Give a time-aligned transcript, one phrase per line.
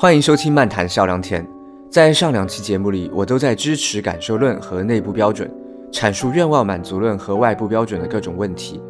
[0.00, 1.44] 欢迎收听《漫谈笑良田》。
[1.90, 5.52] 在上两期节目里，我都在支持感受论和内部标准，
[5.90, 8.80] 阐述愿望满足论和外部标准的各种问题。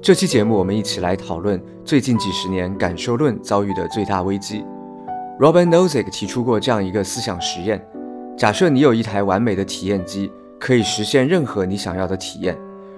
[0.00, 4.64] 这期节目，我们一起来讨论最近几十年感受论遭遇的最大危机。
[5.38, 7.86] Robert Nozick 提出过这样一个思想实验：
[8.34, 12.56] 假设你有一台完美的体验机，可以实现任何你想要的体验，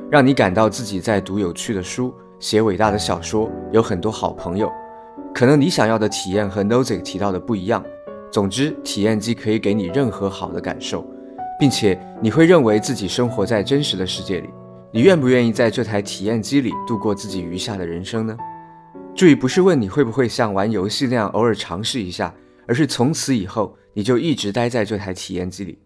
[0.09, 4.71] 让你感到自己在读有趣的书、写伟大的小说、有很多好朋友。
[5.35, 7.85] 可能你想要的体验和 Nozick 提到的不一样。
[8.31, 11.07] 总之，体验机可以给你任何好的感受，
[11.59, 14.49] 并且你会认为自己生活在真实的世界里。
[14.93, 18.37] 你愿不愿意在这台体验机里度过自己余下的人生呢？
[19.15, 22.35] 注意，不是问你会不会像玩游戏那样偶尔尝试一下，
[22.67, 25.79] 而是从此以后你就一直待在这台体验机里。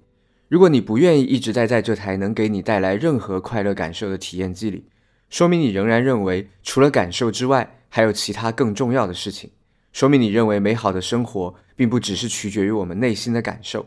[0.48, 4.86] 如果你不愿意一直待在这台能给你带来任何快乐感受的体验机里，
[5.30, 9.50] 说明你仍然认为除了感受之外，还有其他更重要的事情，
[9.92, 13.84] 说明你认为美好的生活并不只是取决于我们内心的感受。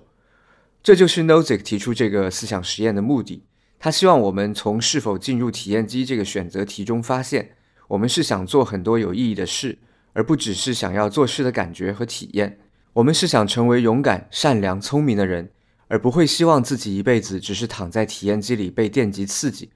[0.83, 3.41] 这就是 Nozick 提出这个思想实验的目的。
[3.79, 7.55] 他希望我们从是否进入体验机这个选择题中发现，
[7.87, 9.79] 我们是想做很多有意义的事，
[10.13, 12.59] 而不只是想要做事的感觉和体验。
[12.93, 15.49] 我们是想成为勇敢、善良、聪明的人，
[15.87, 19.71] 而不会希望自己一辈子只是躺在体验机里被电极刺激。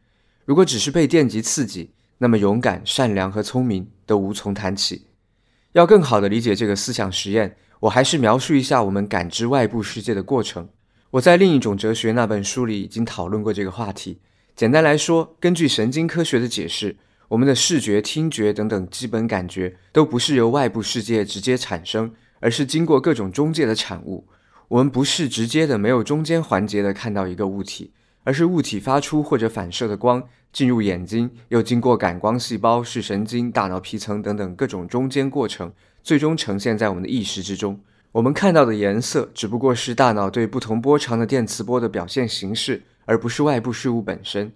[0.46, 5.06] 如果只是被电极刺激，那么勇敢、善良和聪明都无从谈起。
[5.74, 10.68] 要更好地理解这个思想实验，我还是描述一下我们感知外部世界的过程。
[11.12, 14.18] 我在另一种哲学那本书里已经讨论过这个话题。
[14.56, 24.28] 简单来说，根据神经科学的解释，我们的视觉、听觉等等基本感觉都不是由外部世界直接产生，而是经过各种中介的产物。
[24.70, 27.92] 我们不是直接的、没有中间环节的看到一个物体，
[28.24, 30.24] 而是物体发出或者反射的光。
[30.52, 37.80] 进入眼睛，又经过感光细胞、视神经、大脑皮层等等各种中间过程，最终呈现在我们的意识之中。
[38.14, 44.52] 我们看到的颜色只不过是大脑对不同波长的电磁波的表现形式，而不是外部事物本身。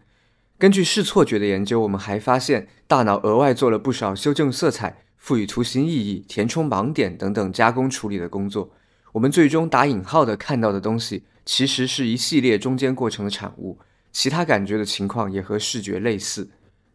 [0.58, 8.72] 根据视错觉的研究，我们还发现大脑额外做了不少修正色彩、赋予图形意义、填充盲点等等加工处理的工作。
[9.12, 13.80] 我们最终打引号的看到的东西，其实是一系列中间过程的产物。
[14.12, 16.50] 其他感觉的情况也和视觉类似。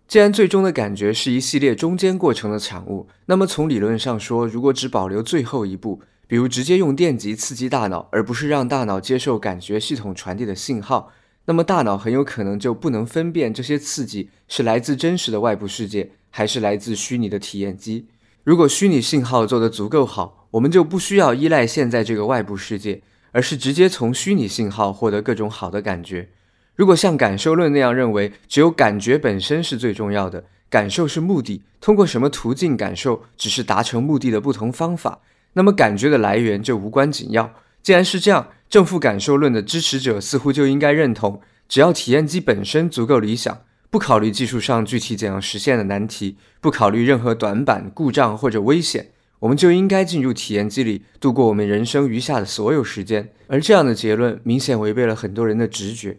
[0.06, 11.12] 既然最终的感觉是一系列中间过程的产物，那么从理论上说，如果只保留最后一步，比如直接用电极刺激大脑，而不是让大脑接受感觉系统传递的信号，
[11.44, 18.06] 那么大脑很有可能就不能分辨这些刺激是来自真实的外部世界，还是来自虚拟的体验机。
[18.44, 23.03] 如果虚拟信号做得足够好，我们就不需要依赖现在这个外部世界，
[23.38, 26.31] 而是直接从虚拟信号获得各种好的感觉。
[26.75, 35.21] 如果像感受论那样认为只有感觉本身是最重要的，感受是目的，通过什么途径感受只是达成目的的不同方法，
[35.53, 37.54] 那么感觉的来源就无关紧要。
[37.81, 49.10] 既然是这样，正负感受论的支持者似乎就应该认同，只要体验机本身足够理想，不考虑技术上具体怎样实现的难题，不考虑任何短板、故障或者危险，
[49.41, 53.31] 我们就应该进入体验机里度过我们人生余下的所有时间。
[53.47, 56.19] 而这样的结论明显违背了很多人的直觉。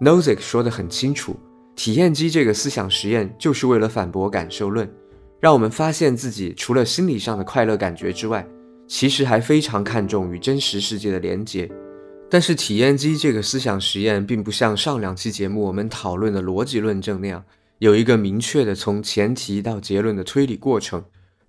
[0.00, 1.36] Nozick 说得很清楚，
[1.76, 4.90] 体验机这个思想实验就是为了反驳感受论，
[5.40, 8.46] 让我们发现自己除了心理上的快乐感觉之外，
[8.88, 11.70] 其实还非常看重与真实世界的连接。
[12.28, 17.44] 但是体验机这个思想实验并不像上两期节目我们讨论的逻辑论证那样，
[17.78, 21.04] 有一个明确的从前提到结论的推理过程。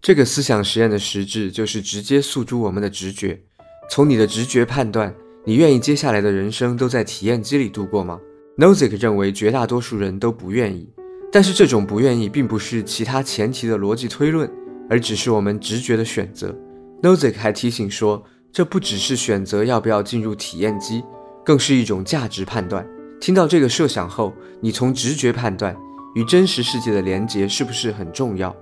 [0.06, 3.42] 这个思想实验的实质就是直接诉诸我们的直觉，
[3.90, 5.12] 从你的直觉判断，
[5.44, 8.20] 你愿意接下来的人生都在体验机里度过吗
[8.56, 10.88] ？Nozick 认为绝大多数人都不愿意，
[11.32, 14.48] 但是这种不愿意并不是其他前提的逻辑推论，
[14.88, 16.56] 而只是我们直觉的选择。
[17.02, 21.04] Nozick 还提醒说，这不只是选择要不要进入体验机，
[21.44, 22.88] 更是一种价值判断。
[23.20, 25.76] 听到这个设想后，你从直觉判断
[26.14, 28.56] 与真实世界的连接是不是很重要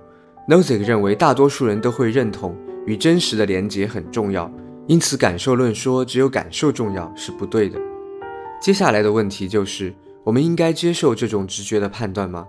[0.48, 2.56] ？Nozick 认为大多数人都会认同
[2.86, 4.52] 与真实的连接很重要，
[4.86, 7.78] 因此感受论说只有感受重要是不对的。
[8.60, 12.46] 接下来的问题就是：我们应该接受这种直觉的判断吗？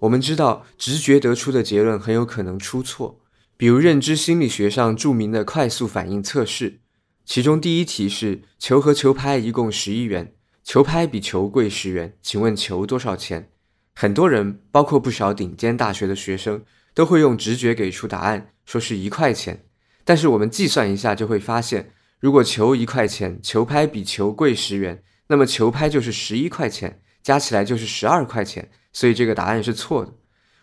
[0.00, 3.20] 我们知道，直觉得出的结论很有可能出错。
[3.56, 6.80] 比如，认知心理学上著名的快速反应测试，
[7.24, 13.50] 其中第一题是：球和球拍一共十一元，球拍比球贵十元，请问球多少钱？
[13.94, 16.62] 很多人，包括不少顶尖大学的学生，
[16.94, 19.66] 都会用直觉给出答案，说是一块钱。
[20.04, 25.02] 但是我们计算一下就会发现，如果球一块钱，球拍比球贵十元。
[25.28, 30.12] 那么球拍就是十一块钱，加起来就是十二块钱，所以这个答案是错的。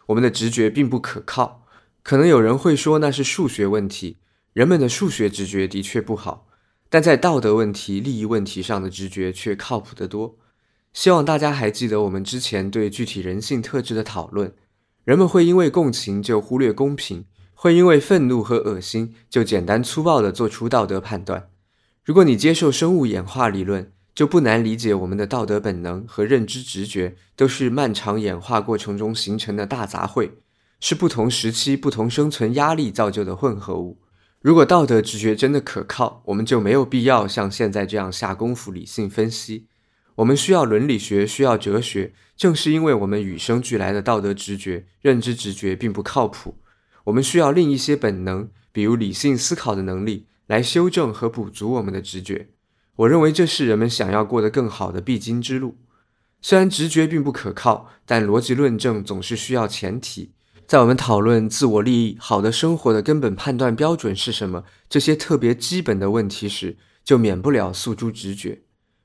[0.05, 1.65] 我们的直觉并不可靠。
[2.03, 4.17] 可能有人会说那是数学问题，
[4.53, 6.47] 人们的数学直觉的确不好，
[6.89, 10.37] 但在道德问题、利益问题上的直觉却靠谱得多。
[10.93, 14.53] 希望大家还记得我们之前对具体人性特质的讨论。
[15.03, 17.25] 人们会因为共情就忽略公平，
[17.55, 21.49] 会因为愤怒和恶心就简单粗暴地做出道德判断。
[22.03, 30.31] 如果你接受生物演化理论，就不难理解我们的道德本能和认知直觉都是漫长演化过程中形成的大杂烩，
[30.79, 33.99] 是不同时期不同生存压力造就的混合物。
[34.41, 39.67] 如果道德直觉真的可靠，我们就没有必要像现在这样下功夫理性分析。
[40.15, 46.57] 我们需要伦理学，需要哲学，正是因为我们与生俱来的道德直觉、认知直觉并不靠谱。
[47.05, 52.49] 我们需要另一些本能，比如理性思考的能力，来修正和补足我们的直觉。
[52.97, 55.77] 我认为这是人们想要过得更好的必经之路。
[56.41, 60.33] 虽然直觉并不可靠，但逻辑论证总是需要前提。
[60.67, 68.61] 在我们讨论自我利益、好的生活的根本判断标准是什么这些特别基本的问题时，就免不了诉诸直觉。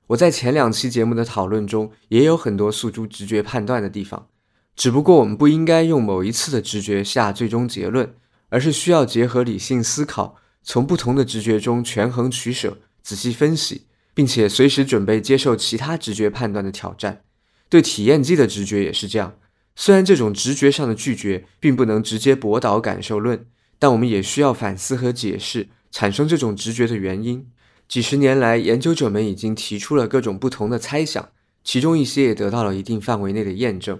[0.08, 4.28] 我在前两期节目的讨论中也有很多诉诸直觉判断的地方，
[4.76, 8.14] 只不过我们不应该用某一次的直觉下最终结论，
[8.50, 17.22] 而是需要结合理性思考，从不同的直觉中权衡取舍，仔细分析，并且随时准备接受其他直觉判断的挑战。
[17.68, 19.34] 对体验机的直觉也是这样，
[19.74, 23.46] 虽然这种直觉上的拒绝并不能直接驳倒感受论，
[23.80, 27.48] 但我们也需要反思和解释产生这种直觉的原因。
[27.88, 31.28] 几十年来，研究者们已经提出了各种不同的猜想，
[31.62, 33.98] 其中一些也得到了一定范围内的验证。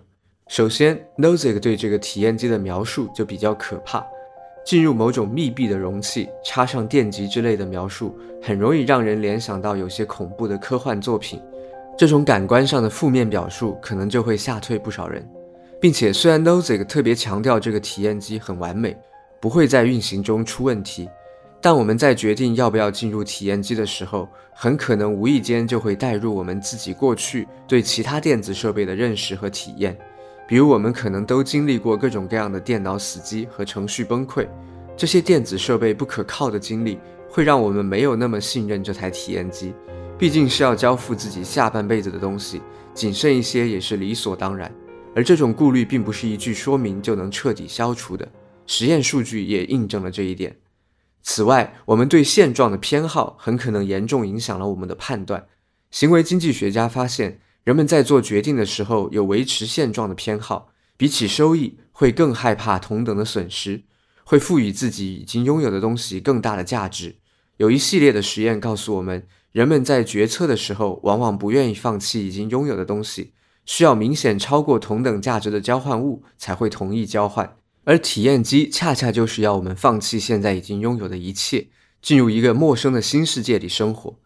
[0.48, 4.04] 首先，Nozick 对这个体验机的描述就比较可怕。
[4.64, 11.40] 进入某种密闭的容器，插上电极之类的描述，很容易让人联想到有些恐怖的科幻作品。
[11.96, 15.24] 这种感官上的负面表述，可能就会吓退不少人。
[15.80, 18.96] 并且，虽然 Nozick 特别强调这个体验机很完美，
[19.40, 21.08] 不会在运行中出问题。
[21.66, 29.98] 但我们在决定要不要进入体验机的时候，很可能无意间就会带入我们自己过去对其他电子设备的认识和体验。
[30.46, 34.46] 比如，我们可能都经历过各种各样的电脑死机和程序崩溃，
[34.96, 39.74] 这些电子设备不可靠的经历会让我们没有那么信任这台体验机。
[40.16, 42.62] 毕竟是要交付自己下半辈子的东西，
[42.94, 44.72] 谨慎一些也是理所当然。
[45.16, 48.28] 而这种顾虑并不是一句说明就能彻底消除的，
[48.68, 50.54] 实验数据也印证了这一点。
[51.28, 55.48] 此外，我们对现状的偏好很可能严重影响了我们的判断。
[55.90, 63.82] 行为经济学家发现，人们在做决定的时候有维持现状的偏好，比起收益会更害怕同等的损失，
[64.22, 67.16] 会赋予自己已经拥有的东西更大的价值。
[67.56, 73.32] 有一系列的实验告诉我们，人们在决策的时候往往不愿意放弃已经拥有的东西，
[73.64, 77.56] 需要明显超过同等价值的交换物才会同意交换。
[77.86, 81.68] 而体验机恰恰就是要我们放弃现在已经拥有的一切，
[82.02, 84.18] 进入一个陌生的新世界里生活。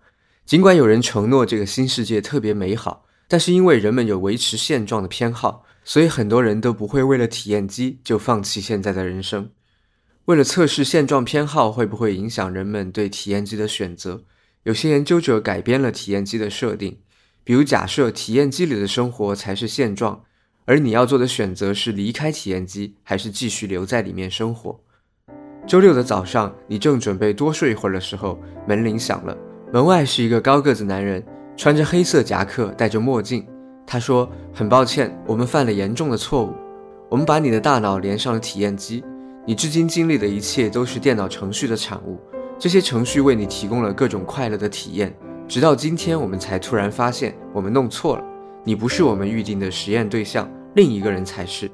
[0.47, 9.51] 尽管有人承诺这个新世界特别美好，但是因为人们有维持现状的偏好，所以很多人都不会为了体验机就放弃现在的人生。
[10.25, 14.25] 为了测试现状偏好会不会影响人们对体验机的选择，
[14.63, 17.01] 有些研究者改编了体验机的设定，
[17.45, 20.25] 比如假设体验机里的生活才是现状。
[20.71, 24.79] 而你要做的选择是离开体验机，还是继续留在里面生活？
[25.67, 29.37] 周六的早上，你正准备多睡一会儿的时候，门铃响了。
[29.73, 33.45] 门外是一个高个子男人，穿着黑色夹克，戴着墨镜。
[33.85, 36.55] 他说：“很抱歉，我们犯了严重的错误。
[37.09, 39.03] 我们把你的大脑连上了体验机，
[39.45, 42.17] 你至今经历的一切都是电脑程序的产物。
[42.61, 45.13] 这些程序为你提供了各种快乐的体验，
[45.49, 48.25] 直到今天，我们才突然发现我们弄错了。”
[48.63, 51.71] 你不是我们预定的实验对象，另一个人才是。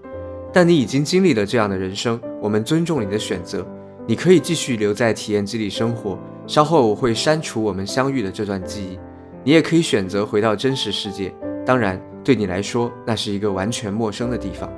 [0.52, 3.66] 但你已经经历了这样的人生，我们尊重你的选择。
[4.06, 6.18] 你可以继续留在体验机里生活。
[6.46, 8.98] 稍后我会删除我们相遇的这段记忆。
[9.42, 11.34] 你也可以选择回到真实世界。
[11.64, 14.72] 当然，对你来说，那是一个完全陌生的地方。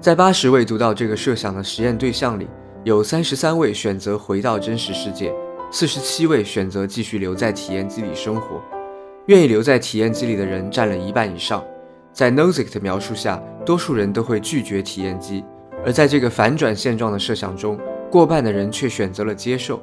[0.00, 2.46] 在八十位读到这个设想的实验对象里，
[2.84, 5.32] 有三十三位选择回到真实世界，
[5.72, 8.62] 四十七位选择继续留在体验机里生活。
[9.26, 11.64] 愿意留在体验机里的人占了一半以上，
[12.16, 15.44] 在 Nozick 的描述下，多数人都会拒绝体验机，
[15.84, 17.78] 而在这个反转现状的设想中，
[18.10, 19.78] 过半的人却选择了接受。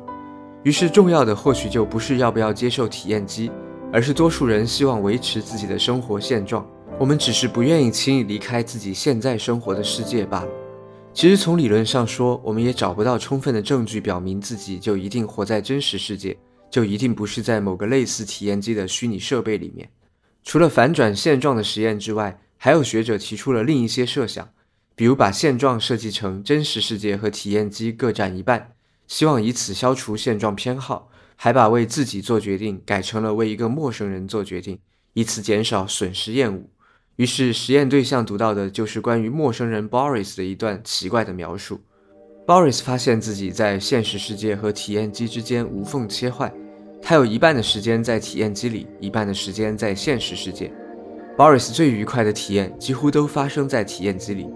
[0.63, 3.51] 于是，重要的或许就不是要不要接受体验机，
[3.91, 6.67] 而是多数人希望维持自己的生活现状。
[6.97, 10.47] 我们只是不愿意轻易离开自己现在生活的世界罢了。
[11.13, 16.35] 其实，从理论上说，我们也找不到充分的证据表明自己就一定活在真实世界。
[16.71, 19.87] 就一定不是在某个类似体验机的虚拟设备里面。
[20.43, 24.49] 除了反转现状的实验之外，还有学者提出了另一些设想，
[24.95, 28.73] 比如把现状设计成真实世界和体验机各占一半，
[29.07, 34.79] 希望以此消除现状偏好，还把为自己做决定改成了为一个陌生人做决定，
[35.13, 36.69] 以此减少损失厌恶。
[37.15, 41.81] 于是实验对象读到的就是关于陌生人 Boris 的一段奇怪的描述。
[42.45, 46.53] Boris 发现自己在现实世界和体验机之间无缝切换，
[47.05, 50.71] 他有一半的时间在体验机里，一半的时间在现实世界。
[51.37, 54.47] Boris 最愉快的体验几乎都发生在体验机里，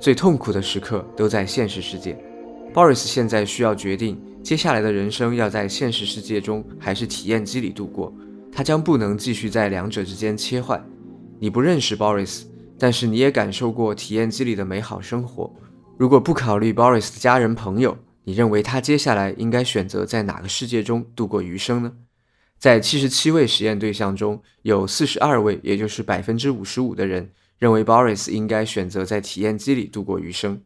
[0.00, 2.18] 最痛苦的时刻都在现实世界。
[2.74, 8.12] Boris 现在需要决定接下来的人生要在现实世界中还是体验机里度过。
[8.50, 10.84] 他将不能继续在两者之间切换。
[11.38, 12.42] 你不认识 Boris，
[12.76, 15.48] 但是你也感受过体验机里的美好生活。
[15.96, 21.92] 如果不考虑 Boris 的家人朋友，你认为他接下来应该选择在哪个世界中度过余生呢？
[22.58, 30.62] 在七十七位实验对象中，有四十二位，也就是百分之五十五的人认为 Boris 应该选择在体验机里度过余生。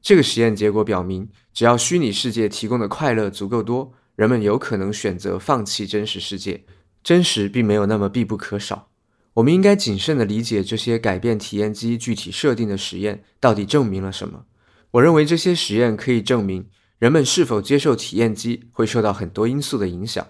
[0.00, 6.64] 这个实验结果表明，只要虚拟世界提供的快乐足够多，人们有可能选择放弃真实世界。
[7.02, 8.88] 真实并没有那么必不可少。
[9.34, 14.44] 我们应该谨慎地理解这些改变体验机具体设定的实验到底证明了什么。
[14.92, 16.66] 我认为这些实验可以证明，
[17.00, 20.24] 人们是否接受体验机会受到很多因素的影响。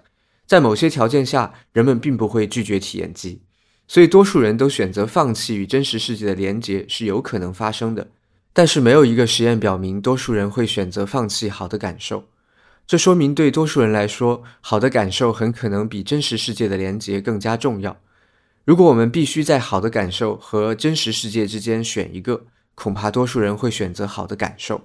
[0.47, 3.43] 在某些条件下，人们并不会拒绝体验机，
[3.87, 8.09] 所以多数人都选择放弃与真实世界的连接是有可能发生的。
[8.53, 12.25] 但是没有一个实验表明多数人会选择放弃好的感受，
[12.87, 18.01] 这说明对多数人来说，好的感受很可能比真实世界的连接更加重要。
[18.65, 22.45] 如果我们必须在好的感受和真实世界之间选一个，
[22.77, 24.83] 恐怕多数人会选择好的感受。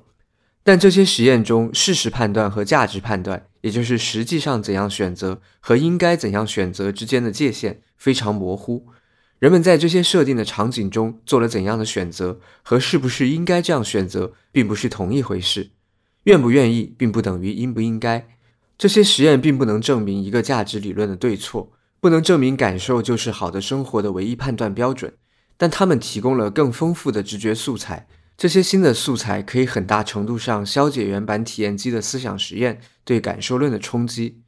[0.67, 8.87] 但这些实验中，事实判断和价值判断，也就是实际上怎样选择和应该怎样选择之间的界限非常模糊。
[9.37, 15.69] 人们在这些设定的场景中做了怎样的选择，和是不是应该这样选择，并不是同一回事。
[16.23, 18.27] 愿不愿意，并不等于应不应该。
[18.75, 25.13] 这些实验并不能证明一个价值理论的对错，不能证明感受就是好的生活的唯一判断标准，
[25.57, 28.07] 但它们提供了更丰富的直觉素材。
[28.37, 34.41] 这些新的素材可以很大程度上消解原版体验机的思想实验对感受论的冲击。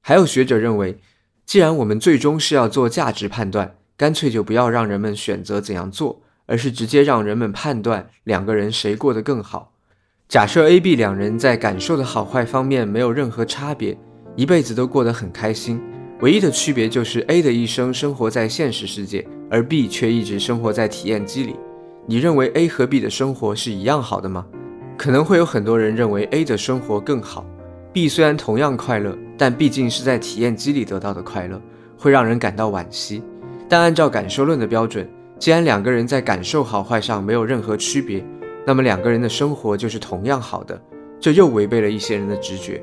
[0.00, 0.98] 还有学者认为，
[1.44, 9.74] 既然我们最终是要做价值判断，干脆就不要让人们选择怎样做，而是直接让人们判断两个人谁过得更好。
[10.26, 13.98] 假设 A、B 两人在感受的好坏方面没有任何差别，
[14.36, 15.78] 一辈子都过得很开心，
[16.20, 21.56] 唯一的区别就是 A 的一生生活在现实世界，而 B 却一直生活在体验机里。
[22.10, 24.46] 你认为 A 和 B 的生活是一样好的吗？
[24.96, 27.44] 可能会有很多人认为 A 的生活更好。
[27.92, 31.60] B 虽然同样快乐，但毕竟是在体验机里得到的快乐，
[31.98, 33.22] 会让人感到惋惜。
[33.68, 35.06] 但按照感受论的标准，
[35.38, 38.24] 既然两个人在感受好坏上没有任何区别，
[38.66, 40.80] 那么两个人的生活就是同样好的。
[41.20, 42.82] 这又违背了一些人的直觉。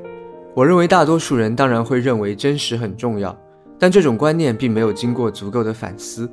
[0.54, 3.36] 我认为大多数人当然会认为真实很重要，
[3.76, 6.30] 但这种观念并没有经过足够的反思。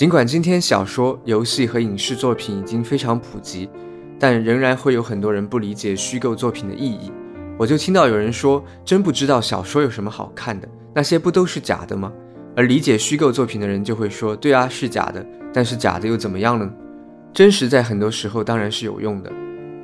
[0.00, 3.68] 尽管今天小说、游戏和影视作品已经非常普及，
[4.18, 7.12] 但仍然会有很多人不理解虚构作品的意义。
[7.58, 12.10] 我就听到有人说：“真不知道小说有什么好看的，那些不都是假的吗？”
[12.56, 16.72] 而理解虚构作品的人就会说：“对啊，是假的，但是假的又怎么样呢？
[17.34, 19.30] 真实在很多时候当然是有用的。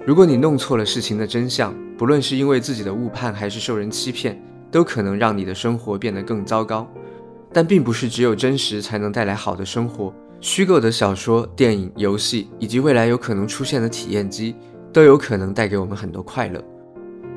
[0.06, 6.90] 如果你弄错了事情的真相，不论是因为自己的误判还是受人欺骗，都可能让你的生活变得更糟糕。”
[7.52, 14.54] 但并不是只有真实才能带来好的生活，虚构的小说、电影、游戏以及未来有可能出现的体验机，
[14.92, 16.62] 都有可能带给我们很多快乐。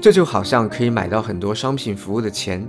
[0.02, 2.68] 这就好像可以买到很多商品服务的钱，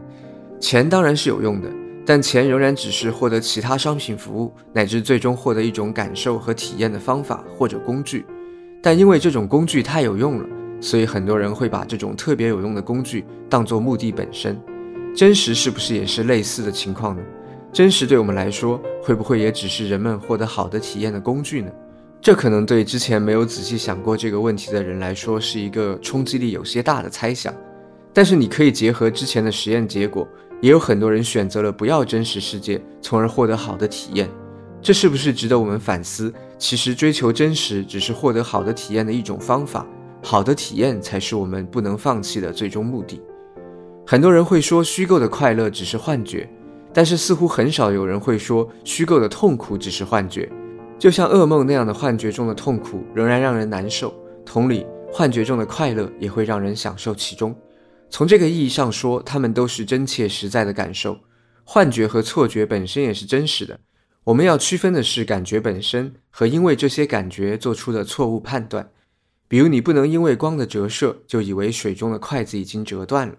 [0.59, 1.69] 钱当然是有用的，
[2.05, 8.25] 但钱仍然只是获得其他商品服务乃至最终获得一种感受和体验的方法或者工具。
[8.83, 10.47] 但因为这种工具太有用了，
[10.81, 14.61] 所以很多人会把这种特别有用的工具当作目的本身。
[15.15, 17.23] 真实是不是也是类似的情况呢？
[17.73, 21.71] 真实对我们来说，会不会也只是人们获得好的体验的工具呢？
[22.21, 27.55] 这可能对之前没有仔细想过这个问题的人来说，是一个冲击力有些大的猜想。
[28.13, 30.27] 但是你可以结合之前的实验结果，
[30.61, 34.29] 也有很多人选择了不要真实世界，从而获得好的体验。
[34.83, 36.33] 这是不是值得我们反思？
[36.59, 39.87] 其实追求真实只是获得好的体验的一种方法，
[40.23, 43.21] 好的体验才是我们不能放弃的最终目的。
[44.11, 46.51] 很多人会说，虚构的快乐只是幻觉。
[46.93, 50.51] 但是似乎很少有人会说虚构的痛苦只是幻觉，
[50.99, 54.13] 就像噩梦那样的幻觉中的痛苦仍然让人难受。
[54.45, 57.57] 同理，幻觉中的快乐也会让人享受其中。
[58.09, 61.17] 从这个意义上说，他们都是真切实在的感受。
[61.63, 63.79] 幻觉和错觉本身也是真实的。
[64.25, 68.91] 我们要区分的是感觉本身和因为这些感觉做出的错误判断。
[69.47, 73.35] 比如，你不能因为光的折射就以为水中的筷子已经折断了，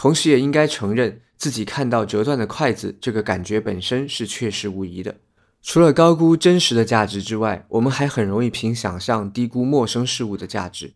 [0.00, 5.16] 同时也应该承认自己看到折断的筷子这个感觉本身是确实无疑的。
[5.60, 10.92] 除了高估真实的价值之外，我们还很容易凭想象低估陌生事物的价值。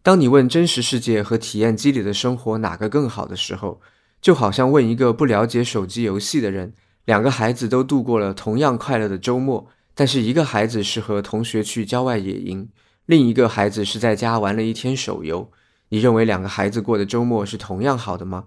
[0.00, 3.80] 当你问真实世界和体验机里的生活哪个更好的时候，
[4.22, 6.72] 就好像问一个不了解手机游戏的人，
[7.04, 12.68] 两个孩子都度过了同样快乐的周末，但是一个孩子是和同学去郊外野营。
[13.06, 15.50] 另一个孩子是在家玩了一天手游，
[15.90, 18.46] 你认为两个孩子过的周末是同样好的吗？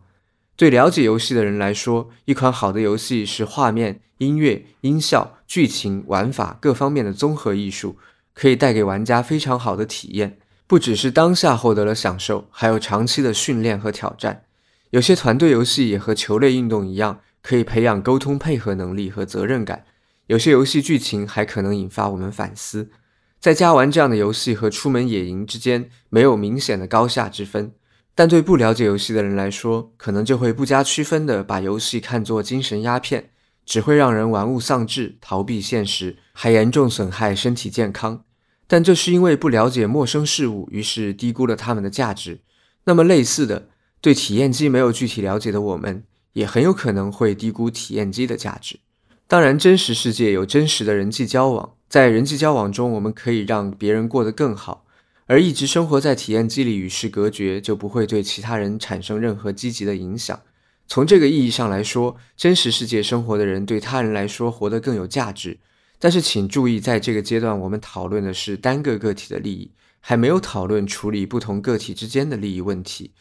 [0.55, 7.97] 对了解游戏的人来说，一款好的游戏是画面、音乐、音效、剧情、玩法各方面的综合艺术，
[8.33, 14.43] 可以带给玩家非常好的体验，不只是当下获得了享受，还有长期的训练和挑战。
[14.89, 19.85] 有些团队游戏也和球类运动一样，可以培养沟通配合能力和责任感。
[20.27, 22.91] 有些游戏剧情还可能引发我们反思。
[23.39, 27.71] 在家玩这样的游戏和出门野营之间没有明显的高下之分，
[28.13, 33.29] 但对不了解游戏的人来说，可能就会不加区分的把游戏看作精神鸦片，
[33.65, 38.25] 只会让人玩物丧志、逃避现实，还严重损害身体健康。
[38.67, 42.41] 但这是因为不了解陌生事物，于是低估了它们的价值。
[42.83, 43.69] 那么类似的，
[44.01, 46.03] 对体验机没有具体了解的我们，
[46.33, 48.81] 也很有可能会低估体验机的价值。
[49.27, 51.75] 当然，真实世界有真实的人际交往。
[51.89, 54.85] 在人际交往中，我们可以让别人过得更好，
[55.25, 60.39] 而一直生活在体验机里与世隔绝，就不会对其他人产生任何积极的影响。
[60.87, 65.57] 从这个意义上来说，真实世界生活的人对他人来说活得更有价值。
[65.97, 73.11] 但是，请注意，在这个阶段，我们讨论的是单个个体的利益，还没有讨论处理不同个体之间的利益问题。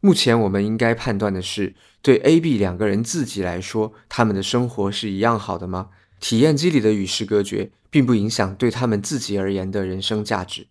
[0.00, 5.90] 目前，我们应该判断的是，对 A、B 两个人自己来说，他们的生活是一样好的吗？
[6.18, 7.70] 体验机里的与世隔绝。
[7.96, 10.66] 并不影响对他们自己而言的人生价值。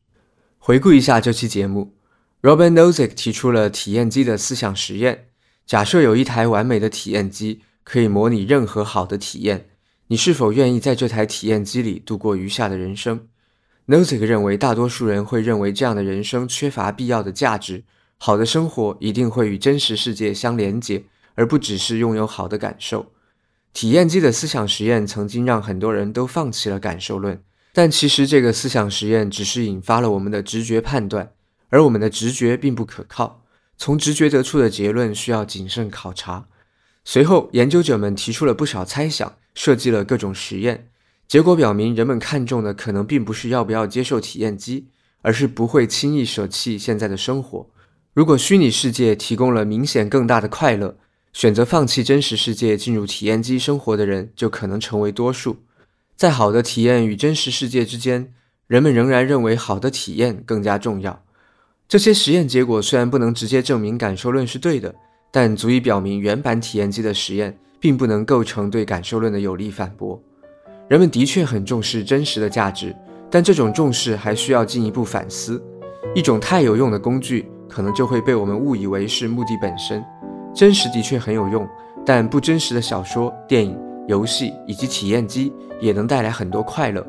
[0.60, 1.96] 回顾一下这期节目
[2.44, 5.30] ，Robin Nozick 提出了体验机的思想实验。
[5.66, 9.70] 假设有一台完美的体验机，可以模拟任何好的体验，
[10.10, 13.28] 你是否愿意在这台体验机里度过余下的人生
[13.88, 17.86] ？Nozick 认为，大多数人会认为这样的人生缺乏必要的价值。
[18.20, 23.08] 好的生活一定会与真实世界相连接，而不只是拥有好的感受。
[23.76, 31.34] 体验机的思想实验曾经让很多人都放弃了感受论，但其实这个思想实验只是引发了我们的直觉判断，
[31.68, 33.44] 而我们的直觉并不可靠。
[33.78, 36.48] 从直觉得出的结论需要谨慎考察。
[37.04, 40.88] 随后，研究者们提出了不少猜想，设计了各种实验。
[41.28, 44.88] 结果表明，人们看重的可能并不是要不要接受体验机，
[45.22, 47.70] 而是不会轻易舍弃现在的生活。
[48.14, 50.98] 如果虚拟世界提供了明显更大的快乐，
[51.36, 55.58] 选择放弃真实世界进入体验机生活的人就可能成为多数。
[56.16, 58.32] 在好的体验与真实世界之间，
[58.68, 61.26] 人们仍然认为好的体验更加重要。
[61.90, 64.96] 这些实验结果虽然不能直接证明感受论是对的，
[65.30, 70.18] 但足以表明原版体验机的实验并不能构成对感受论的有力反驳。
[70.88, 72.96] 人们的确很重视真实的价值，
[73.30, 75.62] 但这种重视还需要进一步反思。
[76.16, 80.02] 一种太有用的工具，可能就会被我们误以为是目的本身。
[80.56, 81.68] 真实的确很有用，
[82.06, 87.06] 但不真实的小说、电影、游戏以及体验机也能带来很多快乐。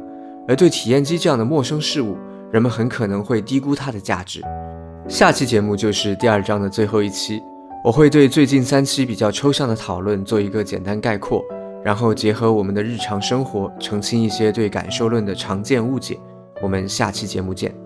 [0.49, 2.17] 而对体验机这样的陌生事物，
[2.53, 4.43] 人们很可能会低估它的价值。
[5.09, 7.41] 下期节目就是第二章的最后一期，
[7.85, 11.45] 我会对最近三期比较抽象的讨论做一个简单概括，
[11.85, 16.19] 然后结合我们的日常生活，澄清一些对感受论的常见误解。
[16.61, 17.86] 我们下期节目见。